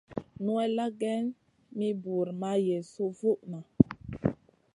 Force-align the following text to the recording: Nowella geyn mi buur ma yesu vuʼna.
Nowella 0.43 0.85
geyn 0.99 1.25
mi 1.77 1.87
buur 2.01 2.27
ma 2.41 2.51
yesu 2.67 3.03
vuʼna. 3.17 3.59